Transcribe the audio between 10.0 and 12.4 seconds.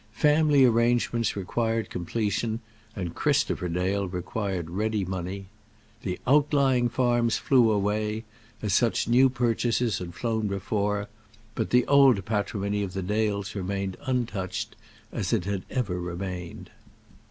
flown before; but the old